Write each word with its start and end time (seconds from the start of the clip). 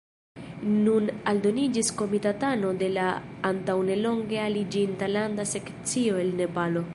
Nun 0.85 1.09
aldoniĝis 1.31 1.91
komitatano 1.99 2.71
de 2.79 2.89
la 2.95 3.05
antaŭnelonge 3.51 4.41
aliĝinta 4.47 5.11
Landa 5.19 5.47
Sekcio 5.55 6.19
el 6.25 6.35
Nepalo. 6.43 6.85